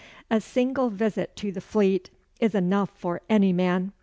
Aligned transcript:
A 0.31 0.41
single 0.41 0.89
visit 0.89 1.35
to 1.35 1.51
the 1.51 1.61
Fleet 1.61 2.09
is 2.39 2.55
eneuch 2.55 2.89
for 2.95 3.21
any 3.29 3.53
man. 3.53 3.93